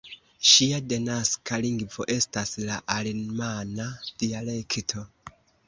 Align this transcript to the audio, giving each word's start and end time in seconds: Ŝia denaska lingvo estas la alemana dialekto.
Ŝia 0.51 0.79
denaska 0.93 1.59
lingvo 1.65 2.07
estas 2.15 2.55
la 2.71 2.79
alemana 2.97 3.89
dialekto. 4.25 5.09